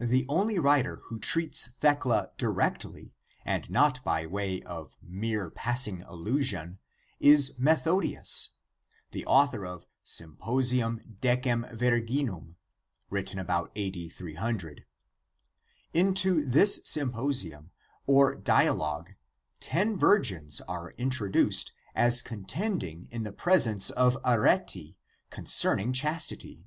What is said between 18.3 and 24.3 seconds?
dialogue ten virgins are introduced as contending in the presence of